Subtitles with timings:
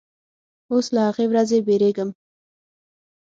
[0.71, 2.09] اوس له هغې ورځې بیریږم